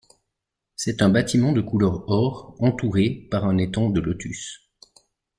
C’est 0.75 1.03
un 1.03 1.09
bâtiment 1.09 1.51
de 1.51 1.61
couleur 1.61 2.09
or, 2.09 2.55
entouré 2.57 3.11
par 3.29 3.45
un 3.45 3.59
étang 3.59 3.91
de 3.91 3.99
lotus. 4.01 4.67